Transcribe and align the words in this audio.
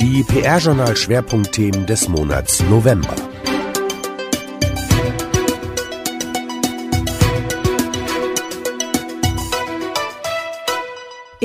Die 0.00 0.24
PR-Journal-Schwerpunktthemen 0.24 1.86
des 1.86 2.08
Monats 2.08 2.62
November. 2.70 3.29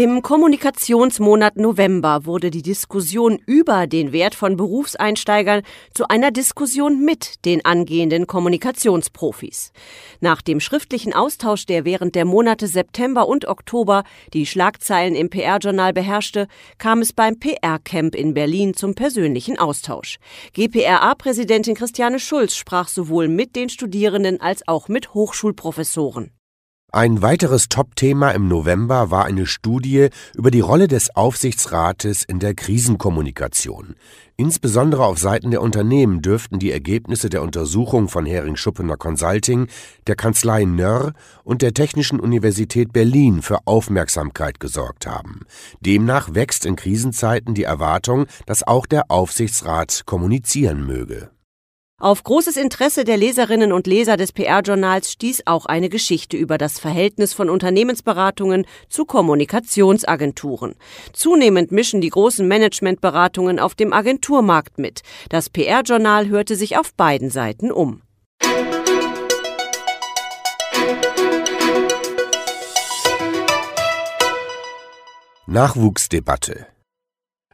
Im 0.05 0.21
Kommunikationsmonat 0.21 1.57
November 1.57 2.27
wurde 2.27 2.51
die 2.51 2.61
Diskussion 2.61 3.39
über 3.47 3.87
den 3.87 4.11
Wert 4.11 4.35
von 4.35 4.55
Berufseinsteigern 4.55 5.63
zu 5.95 6.07
einer 6.09 6.29
Diskussion 6.29 7.03
mit 7.03 7.43
den 7.43 7.65
angehenden 7.65 8.27
Kommunikationsprofis. 8.27 9.71
Nach 10.19 10.43
dem 10.43 10.59
schriftlichen 10.59 11.11
Austausch, 11.15 11.65
der 11.65 11.85
während 11.85 12.13
der 12.13 12.25
Monate 12.25 12.67
September 12.67 13.27
und 13.27 13.47
Oktober 13.47 14.03
die 14.31 14.45
Schlagzeilen 14.45 15.15
im 15.15 15.31
PR-Journal 15.31 15.91
beherrschte, 15.91 16.47
kam 16.77 17.01
es 17.01 17.11
beim 17.11 17.39
PR-Camp 17.39 18.13
in 18.13 18.35
Berlin 18.35 18.75
zum 18.75 18.93
persönlichen 18.93 19.57
Austausch. 19.57 20.17
GPRA-Präsidentin 20.53 21.73
Christiane 21.73 22.19
Schulz 22.19 22.53
sprach 22.53 22.89
sowohl 22.89 23.27
mit 23.27 23.55
den 23.55 23.69
Studierenden 23.69 24.39
als 24.39 24.67
auch 24.67 24.87
mit 24.87 25.15
Hochschulprofessoren. 25.15 26.34
Ein 26.95 27.21
weiteres 27.21 27.67
Top-Thema 27.67 28.31
im 28.31 28.47
November 28.47 29.11
war 29.11 29.25
eine 29.25 29.47
Studie 29.47 30.07
über 30.33 30.49
die 30.49 30.61
Rolle 30.61 30.87
des 30.87 31.13
Aufsichtsrates 31.13 32.23
in 32.23 32.39
der 32.39 32.53
Krisenkommunikation. 32.53 33.95
Insbesondere 34.37 35.03
auf 35.03 35.19
Seiten 35.19 35.51
der 35.51 35.61
Unternehmen 35.61 36.21
dürften 36.21 36.57
die 36.57 36.71
Ergebnisse 36.71 37.29
der 37.29 37.41
Untersuchung 37.41 38.07
von 38.07 38.25
Hering 38.25 38.55
Schuppener 38.55 38.95
Consulting, 38.95 39.67
der 40.07 40.15
Kanzlei 40.15 40.63
Nörr 40.63 41.11
und 41.43 41.61
der 41.61 41.73
Technischen 41.73 42.21
Universität 42.21 42.93
Berlin 42.93 43.41
für 43.41 43.67
Aufmerksamkeit 43.67 44.61
gesorgt 44.61 45.05
haben. 45.05 45.41
Demnach 45.81 46.33
wächst 46.33 46.65
in 46.65 46.77
Krisenzeiten 46.77 47.53
die 47.55 47.63
Erwartung, 47.63 48.25
dass 48.45 48.65
auch 48.65 48.85
der 48.85 49.11
Aufsichtsrat 49.11 50.03
kommunizieren 50.05 50.85
möge. 50.85 51.34
Auf 51.97 52.23
großes 52.23 52.57
Interesse 52.57 53.05
der 53.05 53.15
Leserinnen 53.15 53.71
und 53.71 53.87
Leser 53.87 54.17
des 54.17 54.33
PR-Journals 54.33 55.13
stieß 55.13 55.43
auch 55.45 55.65
eine 55.65 55.87
Geschichte 55.87 56.35
über 56.35 56.57
das 56.57 56.77
Verhältnis 56.77 57.33
von 57.33 57.49
Unternehmensberatungen 57.49 58.65
zu 58.89 59.05
Kommunikationsagenturen. 59.05 60.75
Zunehmend 61.13 61.71
mischen 61.71 62.01
die 62.01 62.09
großen 62.09 62.45
Managementberatungen 62.45 63.59
auf 63.59 63.75
dem 63.75 63.93
Agenturmarkt 63.93 64.77
mit. 64.77 65.03
Das 65.29 65.49
PR-Journal 65.49 66.27
hörte 66.27 66.57
sich 66.57 66.77
auf 66.77 66.93
beiden 66.93 67.29
Seiten 67.29 67.71
um. 67.71 68.01
Nachwuchsdebatte 75.47 76.67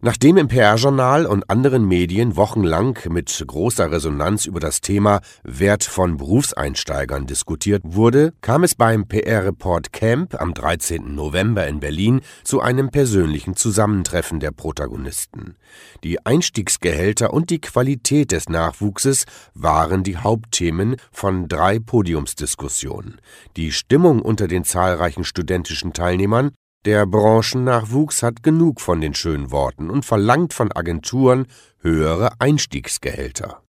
Nachdem 0.04 0.38
im 0.38 0.48
PR-Journal 0.48 1.28
und 1.28 1.48
anderen 1.48 1.88
Medien 1.88 2.36
wochenlang 2.36 2.98
mit 3.10 3.44
großer 3.46 3.92
Resonanz 3.92 4.46
über 4.46 4.60
das 4.60 4.82
Thema 4.82 5.22
Wert 5.44 5.84
von 5.84 6.18
Berufseinsteigern 6.18 7.28
diskutiert 7.28 7.84
wurde, 7.86 8.34
kam 8.42 8.64
es 8.64 8.74
beim 8.74 9.08
PR-Report 9.08 9.94
Camp 9.94 10.42
am 10.42 10.56
13. 10.56 11.14
November 11.14 11.68
in 11.68 11.80
Berlin 11.80 12.22
zu 12.44 12.62
einem 12.62 12.90
persönlichen 12.90 13.56
Zusammentreffen 13.56 14.40
der 14.40 14.50
Protagonisten. 14.50 15.56
Die 16.04 16.26
Einstiegsgehälter 16.26 17.32
und 17.32 17.52
die 17.52 17.62
Qualität 17.62 18.32
des 18.32 18.50
Nachwuchses 18.50 19.26
waren 19.54 20.02
die 20.02 20.18
Hauptthemen 20.18 20.96
von 21.12 21.48
drei 21.48 21.78
Podiumsdiskussionen. 21.78 23.22
Die 23.56 23.72
Stimmung 23.72 24.24
unter 24.24 24.48
den 24.48 24.64
zahlreichen 24.64 25.26
studentischen 25.26 25.94
Teilnehmern 25.94 26.54
der 26.86 27.06
Branchennachwuchs 27.06 28.24
hat 28.24 28.44
genug 28.44 28.82
von 28.82 29.02
den 29.02 29.14
schönen 29.14 29.52
Worten 29.52 29.90
und 29.90 30.04
verlangt 30.04 30.54
von 30.54 30.72
Agenturen 30.72 31.48
höhere 31.82 32.32
Einstiegsgehälter. 32.40 33.62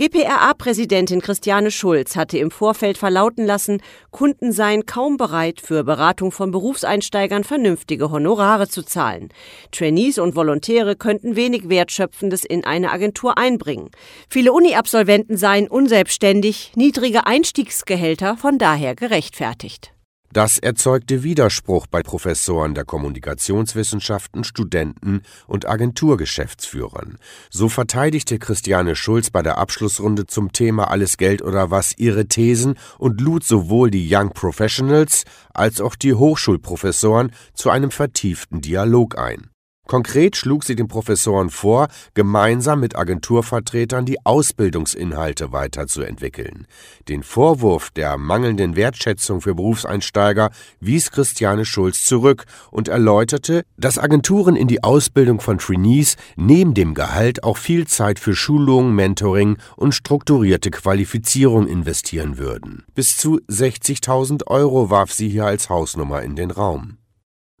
GPRA-Präsidentin 0.00 1.20
Christiane 1.20 1.70
Schulz 1.70 2.16
hatte 2.16 2.38
im 2.38 2.50
Vorfeld 2.50 2.96
verlauten 2.96 3.44
lassen, 3.44 3.82
Kunden 4.10 4.50
seien 4.50 4.86
kaum 4.86 5.18
bereit, 5.18 5.60
für 5.60 5.84
Beratung 5.84 6.32
von 6.32 6.50
Berufseinsteigern 6.50 7.44
vernünftige 7.44 8.10
Honorare 8.10 8.66
zu 8.66 8.82
zahlen. 8.82 9.28
Trainees 9.72 10.18
und 10.18 10.36
Volontäre 10.36 10.96
könnten 10.96 11.36
wenig 11.36 11.68
Wertschöpfendes 11.68 12.46
in 12.46 12.64
eine 12.64 12.92
Agentur 12.92 13.36
einbringen. 13.36 13.90
Viele 14.30 14.54
Uni-Absolventen 14.54 15.36
seien 15.36 15.68
unselbstständig, 15.68 16.72
niedrige 16.76 17.26
Einstiegsgehälter 17.26 18.38
von 18.38 18.56
daher 18.56 18.94
gerechtfertigt. 18.94 19.92
Das 20.32 20.58
erzeugte 20.58 21.24
Widerspruch 21.24 21.88
bei 21.88 22.04
Professoren 22.04 22.74
der 22.74 22.84
Kommunikationswissenschaften, 22.84 24.44
Studenten 24.44 25.22
und 25.48 25.68
Agenturgeschäftsführern. 25.68 27.18
So 27.50 27.68
verteidigte 27.68 28.38
Christiane 28.38 28.94
Schulz 28.94 29.30
bei 29.30 29.42
der 29.42 29.58
Abschlussrunde 29.58 30.28
zum 30.28 30.52
Thema 30.52 30.88
Alles 30.88 31.16
Geld 31.16 31.42
oder 31.42 31.72
was 31.72 31.98
ihre 31.98 32.26
Thesen 32.26 32.76
und 32.98 33.20
lud 33.20 33.42
sowohl 33.42 33.90
die 33.90 34.08
Young 34.08 34.30
Professionals 34.30 35.24
als 35.52 35.80
auch 35.80 35.96
die 35.96 36.14
Hochschulprofessoren 36.14 37.32
zu 37.54 37.70
einem 37.70 37.90
vertieften 37.90 38.60
Dialog 38.60 39.18
ein. 39.18 39.49
Konkret 39.90 40.36
schlug 40.36 40.62
sie 40.62 40.76
den 40.76 40.86
Professoren 40.86 41.50
vor, 41.50 41.88
gemeinsam 42.14 42.78
mit 42.78 42.94
Agenturvertretern 42.94 44.06
die 44.06 44.24
Ausbildungsinhalte 44.24 45.50
weiterzuentwickeln. 45.50 46.68
Den 47.08 47.24
Vorwurf 47.24 47.90
der 47.90 48.16
mangelnden 48.16 48.76
Wertschätzung 48.76 49.40
für 49.40 49.56
Berufseinsteiger 49.56 50.52
wies 50.78 51.10
Christiane 51.10 51.64
Schulz 51.64 52.04
zurück 52.04 52.44
und 52.70 52.86
erläuterte, 52.86 53.64
dass 53.78 53.98
Agenturen 53.98 54.54
in 54.54 54.68
die 54.68 54.84
Ausbildung 54.84 55.40
von 55.40 55.58
Trainees 55.58 56.16
neben 56.36 56.74
dem 56.74 56.94
Gehalt 56.94 57.42
auch 57.42 57.56
viel 57.56 57.88
Zeit 57.88 58.20
für 58.20 58.36
Schulung, 58.36 58.94
Mentoring 58.94 59.58
und 59.74 59.92
strukturierte 59.92 60.70
Qualifizierung 60.70 61.66
investieren 61.66 62.38
würden. 62.38 62.84
Bis 62.94 63.16
zu 63.16 63.40
60.000 63.48 64.46
Euro 64.46 64.88
warf 64.88 65.12
sie 65.12 65.28
hier 65.28 65.46
als 65.46 65.68
Hausnummer 65.68 66.22
in 66.22 66.36
den 66.36 66.52
Raum. 66.52 66.99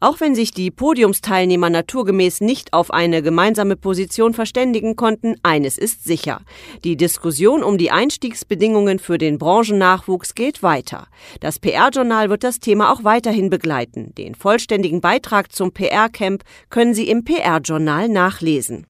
Auch 0.02 0.18
wenn 0.18 0.34
sich 0.34 0.50
die 0.52 0.70
Podiumsteilnehmer 0.70 1.68
naturgemäß 1.68 2.40
nicht 2.40 2.72
auf 2.72 2.90
eine 2.90 3.22
gemeinsame 3.22 3.76
Position 3.76 4.32
verständigen 4.32 4.96
konnten, 4.96 5.36
eines 5.42 5.76
ist 5.76 6.04
sicher. 6.04 6.40
Die 6.84 6.96
Diskussion 6.96 7.62
um 7.62 7.76
die 7.76 7.90
Einstiegsbedingungen 7.90 8.98
für 8.98 9.18
den 9.18 9.36
Branchennachwuchs 9.36 10.34
geht 10.34 10.62
weiter. 10.62 11.06
Das 11.40 11.58
PR-Journal 11.58 12.30
wird 12.30 12.44
das 12.44 12.60
Thema 12.60 12.90
auch 12.90 13.04
weiterhin 13.04 13.50
begleiten. 13.50 14.14
Den 14.16 14.34
vollständigen 14.34 15.02
Beitrag 15.02 15.52
zum 15.52 15.72
PR-Camp 15.72 16.44
können 16.70 16.94
Sie 16.94 17.10
im 17.10 17.24
PR-Journal 17.24 18.08
nachlesen. 18.08 18.86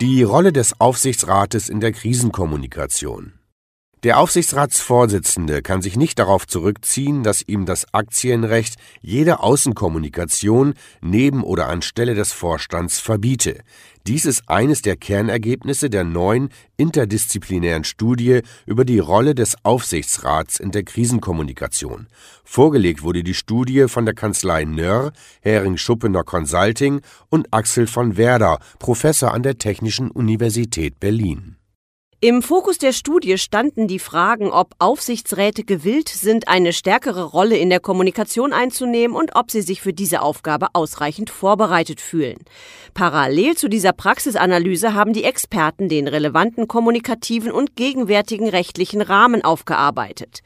Die 0.00 0.24
Rolle 0.24 0.52
des 0.52 0.80
Aufsichtsrates 0.80 1.68
in 1.68 1.78
der 1.78 1.92
Krisenkommunikation. 1.92 3.34
Der 4.04 4.18
Aufsichtsratsvorsitzende 4.18 5.62
kann 5.62 5.80
sich 5.80 5.96
nicht 5.96 6.18
darauf 6.18 6.46
zurückziehen, 6.46 7.22
dass 7.22 7.40
ihm 7.40 7.64
das 7.64 7.86
Aktienrecht 7.94 8.74
jede 9.00 9.40
Außenkommunikation 9.40 10.74
neben 11.00 11.42
oder 11.42 11.70
anstelle 11.70 12.14
des 12.14 12.30
Vorstands 12.30 13.00
verbiete. 13.00 13.60
Dies 14.06 14.26
ist 14.26 14.42
eines 14.46 14.82
der 14.82 14.96
Kernergebnisse 14.96 15.88
der 15.88 16.04
neuen 16.04 16.50
interdisziplinären 16.76 17.84
Studie 17.84 18.42
über 18.66 18.84
die 18.84 18.98
Rolle 18.98 19.34
des 19.34 19.56
Aufsichtsrats 19.64 20.60
in 20.60 20.70
der 20.70 20.82
Krisenkommunikation. 20.82 22.08
Vorgelegt 22.44 23.02
wurde 23.02 23.24
die 23.24 23.32
Studie 23.32 23.88
von 23.88 24.04
der 24.04 24.14
Kanzlei 24.14 24.66
Nörr, 24.66 25.14
Hering 25.40 25.78
Schuppener 25.78 26.24
Consulting 26.24 27.00
und 27.30 27.54
Axel 27.54 27.86
von 27.86 28.18
Werder, 28.18 28.58
Professor 28.78 29.32
an 29.32 29.42
der 29.42 29.56
Technischen 29.56 30.10
Universität 30.10 31.00
Berlin. 31.00 31.56
Im 32.24 32.40
Fokus 32.40 32.78
der 32.78 32.94
Studie 32.94 33.36
standen 33.36 33.86
die 33.86 33.98
Fragen, 33.98 34.50
ob 34.50 34.76
Aufsichtsräte 34.78 35.62
gewillt 35.62 36.08
sind, 36.08 36.48
eine 36.48 36.72
stärkere 36.72 37.22
Rolle 37.22 37.58
in 37.58 37.68
der 37.68 37.80
Kommunikation 37.80 38.54
einzunehmen 38.54 39.14
und 39.14 39.36
ob 39.36 39.50
sie 39.50 39.60
sich 39.60 39.82
für 39.82 39.92
diese 39.92 40.22
Aufgabe 40.22 40.68
ausreichend 40.72 41.28
vorbereitet 41.28 42.00
fühlen. 42.00 42.38
Parallel 42.94 43.58
zu 43.58 43.68
dieser 43.68 43.92
Praxisanalyse 43.92 44.94
haben 44.94 45.12
die 45.12 45.24
Experten 45.24 45.90
den 45.90 46.08
relevanten 46.08 46.66
kommunikativen 46.66 47.52
und 47.52 47.76
gegenwärtigen 47.76 48.48
rechtlichen 48.48 49.02
Rahmen 49.02 49.44
aufgearbeitet. 49.44 50.40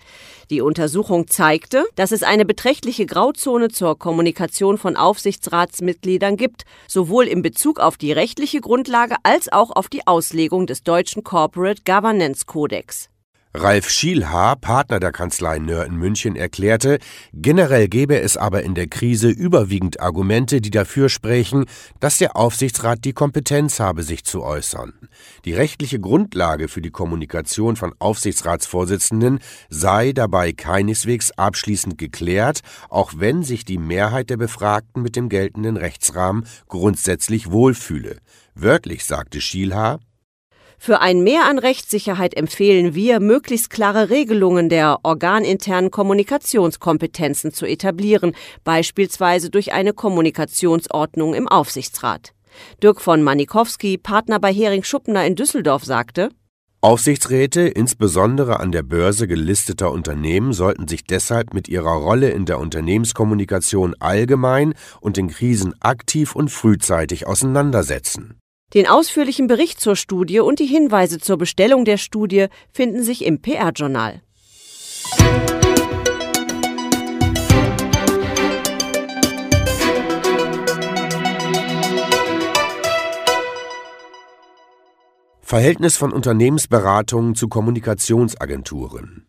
Die 0.51 0.63
Untersuchung 0.63 1.29
zeigte, 1.29 1.85
dass 1.95 2.11
es 2.11 2.23
eine 2.23 2.47
beträchtliche 2.47 3.05
Grauzone 3.05 3.69
zur 3.69 3.99
Kommunikation 3.99 4.79
von 4.79 4.97
Aufsichtsratsmitgliedern 4.97 6.37
gibt, 6.39 6.65
sowohl 6.87 7.27
in 7.27 7.43
Bezug 7.43 7.81
auf 7.81 7.99
die 7.99 8.13
rechtliche 8.13 8.63
Grundlage 8.63 9.17
als 9.25 9.53
auch 9.53 9.71
auf 9.71 9.89
die 9.89 10.07
Auslegung 10.07 10.67
des 10.67 10.83
deutschen 10.83 11.23
Corporate 11.23 11.83
Governance 11.85 12.47
Codex. 12.47 13.11
Ralf 13.55 13.89
Schielhaar, 13.89 14.57
Partner 14.57 15.01
der 15.01 15.11
Kanzlei 15.11 15.59
Nöhr 15.59 15.87
in 15.87 15.97
München, 15.97 16.37
erklärte, 16.37 16.99
generell 17.33 17.89
gäbe 17.89 18.21
es 18.21 18.37
aber 18.37 18.63
in 18.63 18.75
der 18.75 18.89
Krise 18.89 19.31
überwiegend 19.31 20.01
Argumente, 20.01 20.61
die 20.61 20.71
dafür 20.71 21.09
sprechen, 21.09 21.65
dass 21.99 22.19
der 22.19 22.37
Aufsichtsrat 22.37 23.07
die 23.07 23.15
Kompetenz 23.15 23.81
habe, 23.81 24.03
sich 24.03 24.25
zu 24.25 24.43
äußern. 24.43 24.93
Die 25.47 25.55
rechtliche 25.55 25.99
Grundlage 25.99 26.69
für 26.69 26.83
die 26.83 26.91
Kommunikation 26.91 27.77
von 27.77 27.95
Aufsichtsratsvorsitzenden 27.99 29.39
sei 29.71 30.13
dabei 30.13 30.53
keineswegs 30.53 31.31
abschließend 31.31 31.97
geklärt, 31.97 32.61
auch 32.91 33.13
wenn 33.17 33.43
sich 33.43 33.65
die 33.65 33.79
Mehrheit 33.79 34.29
der 34.29 34.37
Befragten 34.37 35.03
mit 35.03 35.17
dem 35.17 35.31
geltenden 35.31 35.79
Rechtsrahmen 35.79 36.47
grundsätzlich 36.69 37.51
wohlfühle. 37.51 38.19
Wörtlich 38.55 39.07
sagte 39.07 39.41
Schielhaar, 39.41 40.01
für 40.79 41.01
ein 41.01 41.23
Mehr 41.23 41.45
an 41.47 41.59
Rechtssicherheit 41.59 42.35
empfehlen 42.35 42.95
wir, 42.95 43.21
möglichst 43.21 43.69
klare 43.71 44.11
Regelungen 44.11 44.69
der 44.69 45.01
organinternen 45.03 45.91
Kommunikationskompetenzen 45.91 47.53
zu 47.53 47.67
etablieren, 47.67 48.35
beispielsweise 48.65 49.51
durch 49.51 49.73
eine 49.73 49.93
Kommunikationsordnung 49.93 51.35
im 51.35 51.49
Aufsichtsrat. 51.49 52.33
Dirk 52.83 53.01
von 53.01 53.23
Manikowski, 53.23 53.99
Partner 53.99 54.39
bei 54.39 54.53
Hering 54.53 54.85
Schuppner 54.85 55.27
in 55.27 55.35
Düsseldorf, 55.35 55.85
sagte, 55.85 56.31
Aufsichtsräte, 56.81 57.63
insbesondere 57.63 58.61
an 58.61 58.71
der 58.71 58.85
Börse 58.85 59.27
gelisteter 59.27 59.91
Unternehmen, 59.91 60.53
sollten 60.53 60.87
sich 60.87 61.03
deshalb 61.03 61.53
mit 61.53 61.67
ihrer 61.67 61.91
Rolle 61.91 62.31
in 62.31 62.45
der 62.47 62.61
Unternehmenskommunikation 62.61 63.97
allgemein 63.99 64.75
und 65.01 65.19
in 65.19 65.27
Krisen 65.27 65.75
aktiv 65.81 66.37
und 66.37 66.53
frühzeitig 66.53 67.27
auseinandersetzen. 67.27 68.39
Den 68.75 68.87
ausführlichen 68.87 69.47
Bericht 69.47 69.81
zur 69.81 69.97
Studie 69.97 70.41
und 70.41 70.59
die 70.59 70.67
Hinweise 70.67 71.19
zur 71.19 71.39
Bestellung 71.39 71.87
der 71.87 71.97
Studie 71.97 72.49
finden 72.71 73.03
sich 73.03 73.25
im 73.25 73.41
PR-Journal. 73.41 74.21
Verhältnis 85.41 85.97
von 85.97 86.13
Unternehmensberatungen 86.13 87.35
zu 87.35 87.49
Kommunikationsagenturen 87.49 89.28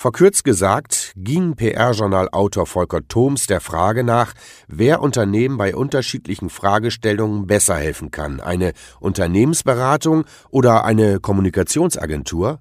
Verkürzt 0.00 0.44
gesagt 0.44 1.12
ging 1.16 1.56
PR-Journal-Autor 1.56 2.66
Volker 2.66 3.00
Thoms 3.08 3.48
der 3.48 3.60
Frage 3.60 4.04
nach, 4.04 4.32
wer 4.68 5.02
Unternehmen 5.02 5.56
bei 5.58 5.74
unterschiedlichen 5.74 6.50
Fragestellungen 6.50 7.48
besser 7.48 7.74
helfen 7.74 8.12
kann, 8.12 8.38
eine 8.40 8.74
Unternehmensberatung 9.00 10.24
oder 10.50 10.84
eine 10.84 11.18
Kommunikationsagentur? 11.18 12.60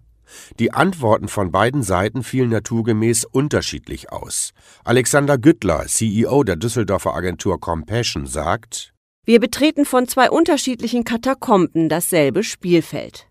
Die 0.58 0.74
Antworten 0.74 1.28
von 1.28 1.52
beiden 1.52 1.84
Seiten 1.84 2.24
fielen 2.24 2.50
naturgemäß 2.50 3.26
unterschiedlich 3.26 4.12
aus. 4.12 4.54
Alexander 4.84 5.38
Güttler, 5.38 5.86
CEO 5.86 6.44
der 6.44 6.56
Düsseldorfer 6.56 7.14
Agentur 7.14 7.60
Compassion, 7.60 8.26
sagt, 8.26 8.96
Wir 9.26 9.40
betreten 9.40 9.86
von 9.86 10.08
zwei 10.08 10.32
unterschiedlichen 10.32 11.04
Katakomben 11.04 11.88
dasselbe 11.88 12.44
Spielfeld. 12.44 13.28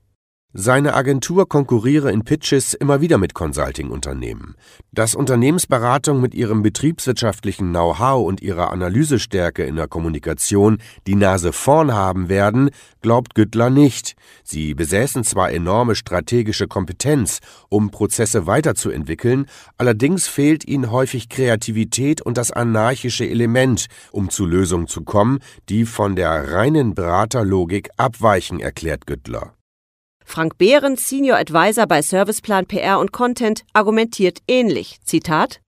Seine 0.58 0.94
Agentur 0.94 1.46
konkurriere 1.46 2.10
in 2.10 2.24
Pitches 2.24 2.72
immer 2.72 3.02
wieder 3.02 3.18
mit 3.18 3.34
Consulting-Unternehmen. 3.34 4.54
Dass 4.90 5.14
Unternehmensberatung 5.14 6.22
mit 6.22 6.34
ihrem 6.34 6.62
betriebswirtschaftlichen 6.62 7.68
Know-how 7.68 8.26
und 8.26 8.40
ihrer 8.40 8.72
Analysestärke 8.72 9.64
in 9.64 9.76
der 9.76 9.86
Kommunikation 9.86 10.78
die 11.06 11.14
Nase 11.14 11.52
vorn 11.52 11.92
haben 11.92 12.30
werden, 12.30 12.70
glaubt 13.02 13.34
Güttler 13.34 13.68
nicht. 13.68 14.14
Sie 14.44 14.72
besäßen 14.72 15.24
zwar 15.24 15.50
enorme 15.50 15.94
strategische 15.94 16.68
Kompetenz, 16.68 17.40
um 17.68 17.90
Prozesse 17.90 18.46
weiterzuentwickeln, 18.46 19.44
allerdings 19.76 20.26
fehlt 20.26 20.66
ihnen 20.66 20.90
häufig 20.90 21.28
Kreativität 21.28 22.22
und 22.22 22.38
das 22.38 22.50
anarchische 22.50 23.28
Element, 23.28 23.88
um 24.10 24.30
zu 24.30 24.46
Lösungen 24.46 24.86
zu 24.86 25.04
kommen, 25.04 25.40
die 25.68 25.84
von 25.84 26.16
der 26.16 26.54
reinen 26.54 26.94
Beraterlogik 26.94 27.90
abweichen, 27.98 28.58
erklärt 28.58 29.06
Güttler. 29.06 29.52
Frank 30.26 30.58
Behrens, 30.58 31.08
Senior 31.08 31.38
Advisor 31.38 31.86
bei 31.86 32.02
Serviceplan 32.02 32.66
PR 32.66 32.98
und 32.98 33.12
Content, 33.12 33.64
argumentiert 33.72 34.40
ähnlich. 34.46 34.98
Zitat 35.04 35.60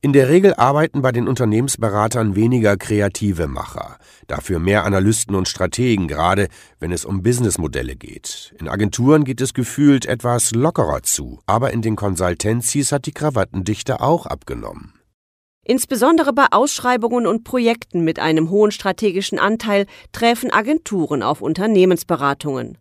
in 0.00 0.12
der 0.12 0.28
Regel 0.28 0.54
arbeiten 0.54 1.02
bei 1.02 1.10
den 1.10 1.26
Unternehmensberatern 1.26 2.36
weniger 2.36 2.76
kreative 2.76 3.48
Macher, 3.48 3.98
dafür 4.28 4.60
mehr 4.60 4.84
Analysten 4.84 5.34
und 5.34 5.48
Strategen, 5.48 6.06
gerade 6.06 6.46
wenn 6.78 6.92
es 6.92 7.04
um 7.04 7.24
Businessmodelle 7.24 7.96
geht. 7.96 8.54
In 8.60 8.68
Agenturen 8.68 9.24
geht 9.24 9.40
es 9.40 9.54
gefühlt 9.54 10.06
etwas 10.06 10.52
lockerer 10.52 11.02
zu, 11.02 11.40
aber 11.46 11.72
in 11.72 11.82
den 11.82 11.96
Consultancies 11.96 12.92
hat 12.92 13.06
die 13.06 13.12
Krawattendichte 13.12 14.00
auch 14.00 14.26
abgenommen. 14.26 14.97
Insbesondere 15.70 16.32
bei 16.32 16.46
Ausschreibungen 16.50 17.26
und 17.26 17.44
Projekten 17.44 18.02
mit 18.02 18.18
einem 18.18 18.48
hohen 18.48 18.70
strategischen 18.70 19.38
Anteil 19.38 19.84
treffen 20.12 20.50
Agenturen 20.50 21.22
auf 21.22 21.42
Unternehmensberatungen. 21.42 22.78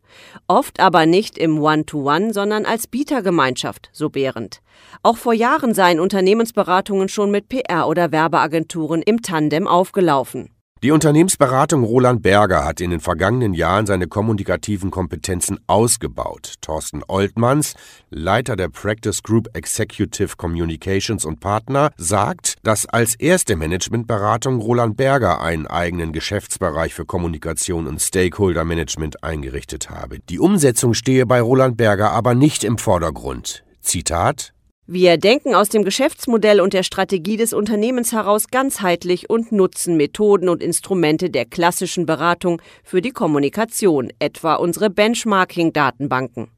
Oft 0.48 0.80
aber 0.80 1.06
nicht 1.06 1.38
im 1.38 1.62
One-to-One, 1.62 2.28
-One, 2.28 2.34
sondern 2.34 2.66
als 2.66 2.88
Bietergemeinschaft, 2.88 3.89
so 3.92 4.10
Behrendt. 4.10 4.62
Auch 5.04 5.18
vor 5.18 5.34
Jahren 5.34 5.74
seien 5.74 6.00
Unternehmensberatungen 6.00 7.10
schon 7.10 7.30
mit 7.30 7.50
PR- 7.50 7.88
oder 7.88 8.13
Werbeagenturen 8.13 9.01
im 9.01 9.22
Tandem 9.22 9.68
aufgelaufen. 9.68 10.56
Die 10.88 10.94
Unternehmensberatung 10.94 11.84
Roland 11.84 12.22
Berger 12.22 12.63
hat 12.63 12.80
in 12.80 12.92
den 12.92 13.01
vergangenen 13.01 13.54
Jahren 13.54 13.86
seine 13.86 14.07
kommunikativen 14.07 14.89
Kompetenzen 14.89 15.60
ausgebaut. 15.68 16.54
Thorsten 16.62 17.04
Oltmanns, 17.10 17.74
Leiter 18.10 18.56
der 18.56 18.69
Practice 18.69 19.22
Group 19.22 19.50
Executive 19.51 20.38
Communications 20.38 21.25
und 21.25 21.42
Partner, 21.42 21.92
sagt, 21.98 22.56
dass 22.63 22.86
als 22.86 23.16
erste 23.16 23.57
Managementberatung 23.57 24.62
Roland 24.62 24.95
Berger 24.95 25.42
einen 25.42 25.68
eigenen 25.68 26.13
Geschäftsbereich 26.13 26.94
für 26.94 27.06
Kommunikation 27.06 27.86
und 27.86 28.01
Stakeholder 28.01 28.63
Management 28.63 29.25
eingerichtet 29.25 29.89
habe. 29.89 30.19
Die 30.30 30.39
Umsetzung 30.39 30.94
stehe 30.94 31.25
bei 31.25 31.42
Roland 31.42 31.75
Berger 31.75 32.12
aber 32.12 32.34
nicht 32.34 32.63
im 32.63 32.78
Vordergrund. 32.78 33.66
Zitat 33.81 34.54
wir 34.89 35.18
denken 35.18 35.54
aus 35.54 35.68
dem 35.68 35.84
Geschäftsmodell 35.84 36.62
und 36.62 36.72
der 36.72 36.84
Strategie 36.84 37.36
des 37.36 37.51
Unternehmens 37.51 38.13
heraus 38.13 38.48
ganzheitlich 38.48 39.30
und 39.30 39.51
nutzen 39.51 39.98
Methoden 39.98 40.48
und 40.48 40.63
Instrumente 40.63 41.30
der 41.30 41.44
klassischen 41.44 42.06
Beratung 42.06 42.62
für 42.86 43.01
die 43.01 43.12
Kommunikation, 43.12 44.13
etwa 44.19 44.56
unsere 44.56 44.89
Benchmarking-Datenbanken. 44.89 46.51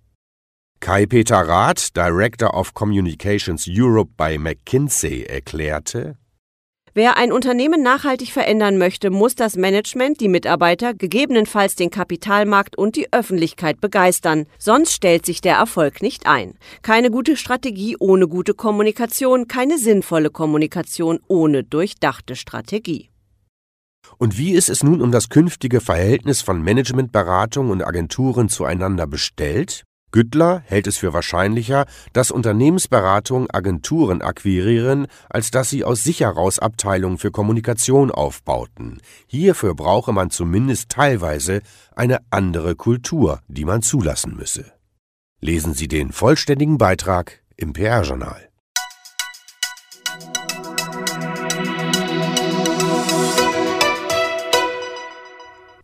Kai-Peter 0.80 1.38
Rath, 1.40 1.98
Director 1.98 2.54
of 2.54 2.76
Communications 2.76 3.66
Europe 3.68 4.12
bei 4.16 4.38
McKinsey, 4.38 5.24
erklärte, 5.24 6.16
Wer 6.94 7.18
ein 7.18 7.32
Unternehmen 7.32 7.84
nachhaltig 7.84 8.32
verändern 8.32 8.78
möchte, 8.78 9.12
muss 9.12 9.36
das 9.36 9.56
Management, 9.56 10.20
die 10.22 10.28
Mitarbeiter, 10.28 10.94
gegebenenfalls 10.94 11.76
den 11.76 11.92
Kapitalmarkt 11.92 12.78
und 12.78 12.96
die 12.96 13.12
Öffentlichkeit 13.14 13.80
begeistern. 13.80 14.46
Sonst 14.58 14.94
stellt 14.94 15.26
sich 15.26 15.42
der 15.42 15.56
Erfolg 15.56 16.02
nicht 16.02 16.26
ein. 16.26 16.56
Keine 16.82 17.12
gute 17.12 17.38
Strategie 17.38 17.96
ohne 18.00 18.28
gute 18.28 18.54
Kommunikation, 18.54 19.48
keine 19.48 19.78
sinnvolle 19.78 20.30
Kommunikation 20.30 21.20
ohne 21.28 21.64
durchdachte 21.64 22.36
Strategie. 22.36 23.10
Und 24.18 24.38
wie 24.38 24.52
ist 24.52 24.70
es 24.70 24.84
nun 24.84 25.02
um 25.02 25.12
das 25.12 25.30
künftige 25.30 25.82
Verhältnis 25.82 26.42
von 26.42 26.64
Managementberatung 26.64 27.70
und 27.70 27.84
Agenturen 27.84 28.50
zueinander 28.50 29.06
bestellt? 29.06 29.84
Güttler 30.12 30.64
hält 30.66 30.88
es 30.88 30.98
für 30.98 31.14
wahrscheinlicher, 31.14 31.86
dass 32.14 32.32
Unternehmensberatungen 32.32 33.50
Agenturen 33.52 34.22
akquirieren, 34.22 35.08
als 35.30 35.52
dass 35.52 35.70
sie 35.70 35.84
aus 35.84 36.04
sich 36.04 36.22
heraus 36.22 36.60
Abteilungen 36.60 37.18
für 37.18 37.32
Kommunikation 37.32 38.10
aufbauten. 38.10 39.02
Hierfür 39.28 39.76
brauche 39.76 40.12
man 40.12 40.32
zumindest 40.32 40.90
teilweise 40.90 41.62
eine 41.96 42.20
andere 42.32 42.76
Kultur, 42.76 43.42
die 43.48 43.66
man 43.66 43.82
zulassen 43.82 44.36
müsse. 44.36 44.72
Lesen 45.42 45.74
Sie 45.74 45.88
den 45.88 46.12
vollständigen 46.12 46.78
Beitrag 46.78 47.42
im 47.56 47.74
PR-Journal. 47.74 48.50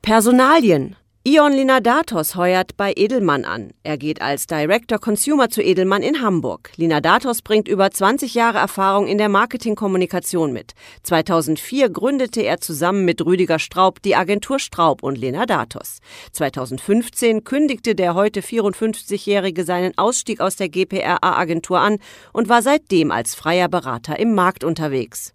Personalien 0.01 0.95
Ion 1.27 1.53
Linadatos 1.53 2.35
heuert 2.35 2.77
bei 2.77 2.93
Edelmann 2.95 3.45
an. 3.45 3.71
Er 3.81 3.97
geht 3.97 4.21
als 4.21 4.45
Director 4.45 4.99
Consumer 4.99 5.49
zu 5.49 5.63
Edelmann 5.63 6.03
in 6.03 6.21
Hamburg. 6.21 6.69
Linadatos 6.75 7.41
bringt 7.41 7.67
über 7.67 7.89
20 7.89 8.35
Jahre 8.35 8.59
Erfahrung 8.59 9.07
in 9.07 9.17
der 9.17 9.27
Marketingkommunikation 9.27 10.53
mit. 10.53 10.73
2004 11.01 11.89
gründete 11.89 12.41
er 12.41 12.61
zusammen 12.61 13.05
mit 13.05 13.25
Rüdiger 13.25 13.57
Straub 13.57 14.03
die 14.03 14.15
Agentur 14.15 14.59
Straub 14.59 15.01
und 15.01 15.17
Linadatos. 15.17 15.97
2015 16.31 17.43
kündigte 17.43 17.95
der 17.95 18.13
heute 18.13 18.41
54-Jährige 18.41 19.63
seinen 19.63 19.97
Ausstieg 19.97 20.41
aus 20.41 20.57
der 20.57 20.69
GPRA-Agentur 20.69 21.79
an 21.79 21.97
und 22.33 22.49
war 22.49 22.61
seitdem 22.61 23.09
als 23.09 23.33
freier 23.33 23.67
Berater 23.67 24.19
im 24.19 24.35
Markt 24.35 24.63
unterwegs. 24.63 25.34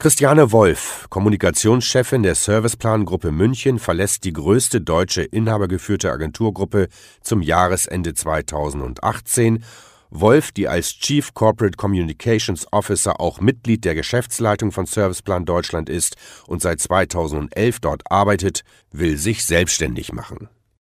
Christiane 0.00 0.50
Wolf, 0.50 1.08
Kommunikationschefin 1.10 2.22
der 2.22 2.34
Serviceplan-Gruppe 2.34 3.32
München, 3.32 3.78
verlässt 3.78 4.24
die 4.24 4.32
größte 4.32 4.80
deutsche 4.80 5.20
inhabergeführte 5.20 6.10
Agenturgruppe 6.10 6.88
zum 7.20 7.42
Jahresende 7.42 8.14
2018. 8.14 9.62
Wolf, 10.08 10.52
die 10.52 10.68
als 10.68 10.98
Chief 10.98 11.34
Corporate 11.34 11.76
Communications 11.76 12.66
Officer 12.72 13.20
auch 13.20 13.42
Mitglied 13.42 13.84
der 13.84 13.94
Geschäftsleitung 13.94 14.72
von 14.72 14.86
Serviceplan 14.86 15.44
Deutschland 15.44 15.90
ist 15.90 16.16
und 16.46 16.62
seit 16.62 16.80
2011 16.80 17.80
dort 17.80 18.10
arbeitet, 18.10 18.64
will 18.92 19.18
sich 19.18 19.44
selbstständig 19.44 20.14
machen. 20.14 20.48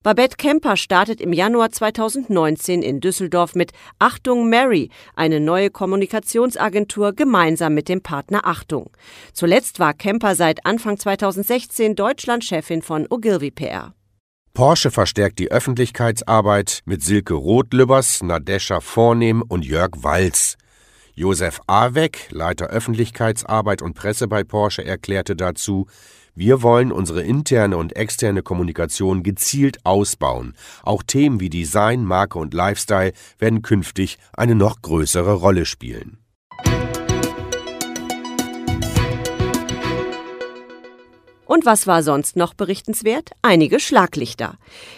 Babette 0.06 0.38
Kemper 0.38 0.78
startet 0.78 1.20
im 1.20 1.34
Januar 1.34 1.72
2019 1.72 2.84
in 2.84 3.00
Düsseldorf 3.00 3.56
mit 3.56 3.72
Achtung 3.98 4.52
Mary, 4.52 4.92
eine 5.16 5.40
neue 5.40 5.72
Kommunikationsagentur 5.72 7.14
gemeinsam 7.14 7.74
mit 7.74 7.90
dem 7.90 8.02
Partner 8.02 8.46
Achtung. 8.46 8.92
Zuletzt 9.34 9.80
war 9.80 9.96
Kemper 9.96 10.36
seit 10.36 10.64
Anfang 10.64 11.00
2016 11.00 11.96
Deutschlandchefin 11.96 12.84
von 12.84 13.08
Ogilvy 13.10 13.50
PR. 13.50 13.96
Porsche 14.54 14.92
verstärkt 14.92 15.40
die 15.40 15.50
Öffentlichkeitsarbeit 15.50 16.84
mit 16.86 17.02
Silke 17.02 17.34
Rotlübbers, 17.34 18.22
Nadesha 18.22 18.82
Vornehm 18.82 19.42
und 19.42 19.66
Jörg 19.66 19.90
Walz. 20.04 20.56
Josef 21.16 21.62
Aweck, 21.66 22.28
Leiter 22.30 22.68
Öffentlichkeitsarbeit 22.68 23.82
und 23.82 23.96
Presse 23.96 24.28
bei 24.28 24.44
Porsche, 24.44 24.86
erklärte 24.86 25.36
dazu, 25.36 25.88
wir 26.36 26.62
wollen 26.62 26.92
unsere 26.92 27.24
interne 27.24 27.78
und 27.78 27.96
externe 27.96 28.44
Kommunikation 28.44 29.24
gezielt 29.24 29.86
ausbauen. 29.86 30.54
Auch 30.84 31.02
Themen 31.02 31.40
wie 31.40 31.50
Design, 31.50 32.04
Marke 32.04 32.38
und 32.40 32.54
Lifestyle 32.54 33.14
werden 33.40 33.62
künftig 33.62 34.18
eine 34.34 34.54
noch 34.54 34.82
größere 34.82 35.34
Rolle 35.34 35.66
spielen. 35.66 36.20
Und 41.46 41.66
was 41.66 41.88
war 41.88 42.04
sonst 42.04 42.36
noch 42.36 42.54
berichtenswert? 42.54 43.32
Einige 43.42 43.80
Schlaglichter. 43.80 44.58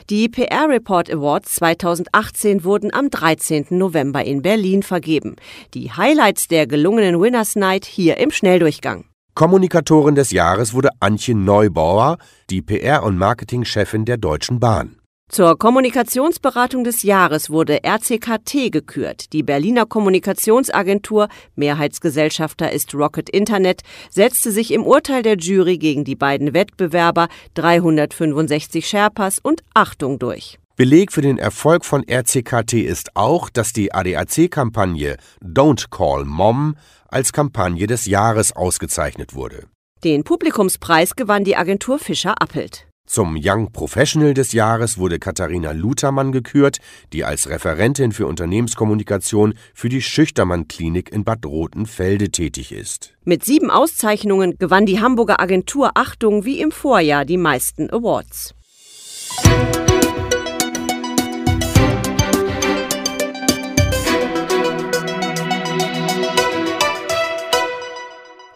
Die 0.10 0.29
PR 0.29 0.70
Report 0.70 1.12
Awards 1.12 1.56
2018 1.56 2.63
wurden 2.63 2.94
am 2.94 3.10
13. 3.10 3.67
November 3.70 4.24
in 4.24 4.41
Berlin 4.41 4.82
vergeben. 4.82 5.36
Die 5.74 5.91
Highlights 5.91 6.48
der 6.48 6.65
gelungenen 6.65 7.22
Winners 7.22 7.56
Night 7.56 7.86
hier 7.86 8.17
im 8.17 8.32
Schnelldurchgang. 8.32 9.06
Kommunikatorin 9.38 10.15
des 10.15 10.32
Jahres 10.32 10.74
wurde 10.74 10.89
Antje 11.00 11.36
Neubauer, 11.36 12.17
die 12.50 12.63
PR- 12.63 13.03
und 13.03 13.20
Marketingchefin 13.20 14.03
der 14.03 14.17
Deutschen 14.17 14.60
Bahn. 14.60 14.96
Zur 15.29 15.60
Kommunikationsberatung 15.60 16.84
des 16.84 17.03
Jahres 17.03 17.51
wurde 17.51 17.84
RCKT 17.84 18.72
gekürt. 18.72 19.34
Die 19.34 19.44
Berliner 19.44 19.86
Kommunikationsagentur, 19.86 21.27
Mehrheitsgesellschafter 21.56 22.72
ist 22.72 22.96
Rocket 22.96 23.29
Internet, 23.29 23.84
setzte 24.10 24.50
sich 24.51 24.74
im 24.74 24.84
Urteil 24.84 25.22
der 25.22 25.38
Jury 25.38 25.77
gegen 25.77 26.03
die 26.03 26.15
beiden 26.15 26.56
Wettbewerber 26.56 27.27
365 27.53 28.88
Sherpas 28.88 29.38
und 29.38 29.62
Achtung 29.75 30.17
durch. 30.17 30.58
Beleg 30.77 31.12
für 31.12 31.22
den 31.22 31.39
Erfolg 31.39 31.86
von 31.86 32.03
RCKT 32.07 32.74
ist 32.74 33.15
auch, 33.15 33.50
dass 33.50 33.74
die 33.74 33.96
ADAC-Kampagne 33.96 35.17
Don't 35.43 35.89
Call 35.89 36.24
Mom 36.24 36.75
als 37.07 37.34
Kampagne 37.34 37.88
des 37.88 38.05
Jahres 38.05 38.55
ausgezeichnet 38.55 39.34
wurde. 39.34 39.63
Den 40.03 40.24
Publikumspreis 40.24 41.15
gewann 41.15 41.43
die 41.43 41.55
Agentur 41.55 41.98
Fischer 41.98 42.39
Appelt. 42.39 42.86
Zum 43.07 43.39
Young 43.41 43.72
Professional 43.72 44.36
des 44.36 44.51
Jahres 44.51 45.00
wurde 45.00 45.17
Katharina 45.17 45.72
Lutermann 45.72 46.31
gekürt, 46.31 46.77
die 47.12 47.25
als 47.25 47.50
Referentin 47.50 48.12
für 48.12 48.27
Unternehmenskommunikation 48.27 49.55
für 49.74 49.89
die 49.89 50.03
Schüchtermann 50.03 50.67
Klinik 50.67 51.12
in 51.12 51.24
Bad 51.24 51.43
Rotenfelde 51.43 52.29
tätig 52.29 52.72
ist. 52.72 53.15
Mit 53.24 53.43
sieben 53.43 53.72
Auszeichnungen 53.72 54.60
gewann 54.60 54.86
die 54.86 55.00
Hamburger 55.01 55.39
Agentur 55.39 55.93
Achtung 55.96 56.46
wie 56.46 56.62
im 56.62 56.69
Vorjahr 56.69 57.25
die 57.25 57.38
meisten 57.38 57.89
Awards. 57.89 58.53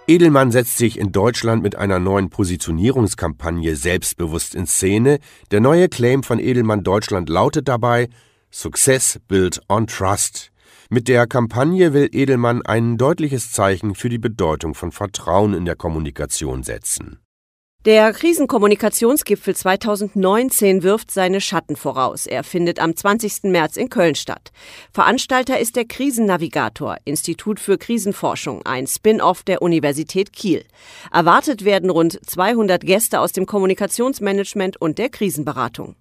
Edelmann 0.08 0.52
setzt 0.52 0.78
sich 0.78 0.98
in 0.98 1.12
Deutschland 1.12 1.62
mit 1.62 1.76
einer 1.76 2.00
neuen 2.00 2.30
Positionierungskampagne 2.30 3.76
selbstbewusst 3.76 4.56
in 4.56 4.66
Szene. 4.66 5.20
Der 5.52 5.62
neue 5.62 5.90
Claim 5.90 6.24
von 6.24 6.40
Edelmann 6.40 6.84
Deutschland 6.84 7.30
lautet 7.30 7.68
dabei 7.68 8.10
Success 8.52 9.20
built 9.28 9.62
on 9.70 9.88
Trust. 9.88 10.52
Mit 10.90 11.08
der 11.08 11.28
Kampagne 11.28 11.94
will 11.94 12.10
Edelmann 12.12 12.62
ein 12.64 12.98
deutliches 12.98 13.52
Zeichen 13.52 13.96
für 13.96 14.10
die 14.10 14.18
Bedeutung 14.18 14.74
von 14.74 14.92
Vertrauen 14.92 15.54
in 15.54 15.66
der 15.66 15.76
Kommunikation 15.76 16.64
setzen. 16.64 17.20
Der 17.86 18.14
Krisenkommunikationsgipfel 18.14 19.56
2019 19.56 20.84
wirft 20.84 21.10
seine 21.10 21.42
Schatten 21.42 21.76
voraus. 21.76 22.28
Er 22.28 22.44
findet 22.44 22.80
am 22.80 22.96
20. 22.96 23.46
März 23.46 23.76
in 23.76 23.90
Köln 23.90 24.14
statt. 24.14 24.52
Veranstalter 24.94 25.58
ist 25.58 25.76
der 25.76 25.86
Krisennavigator, 25.86 26.98
Institut 27.06 27.60
für 27.60 27.80
Krisenforschung, 27.80 28.64
ein 28.68 28.86
Spin-off 28.86 29.42
der 29.42 29.64
Universität 29.64 30.32
Kiel. 30.32 30.64
Erwartet 31.12 31.66
werden 31.66 31.90
rund 31.90 32.20
200 32.24 32.84
Gäste 32.84 33.20
aus 33.20 33.32
dem 33.32 33.48
Kommunikationsmanagement 33.48 34.80
und 34.80 35.00
der 35.00 35.10
Krisenberatung. 35.10 35.96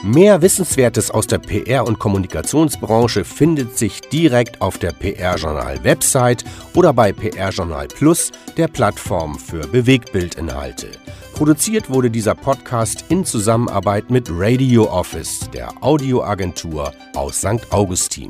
Mehr 0.02 0.42
Wissenswertes 0.42 1.12
aus 1.12 1.28
der 1.28 1.38
PR- 1.38 1.86
und 1.86 2.00
Kommunikationsbranche 2.00 3.22
findet 3.24 3.78
sich 3.78 4.00
direkt 4.00 4.60
auf 4.60 4.78
der 4.78 4.90
PR-Journal-Website 4.90 6.42
oder 6.74 6.92
bei 6.92 7.12
PR-Journal 7.12 7.86
Plus, 7.86 8.32
der 8.56 8.66
Plattform 8.66 9.38
für 9.38 9.68
Bewegtbildinhalte. 9.68 10.88
Produziert 11.40 11.88
wurde 11.88 12.10
dieser 12.10 12.34
Podcast 12.34 13.06
in 13.08 13.24
Zusammenarbeit 13.24 14.10
mit 14.10 14.28
Radio 14.30 14.90
Office, 14.90 15.48
der 15.54 15.72
Audioagentur 15.82 16.92
aus 17.14 17.38
St. 17.38 17.72
Augustin. 17.72 18.28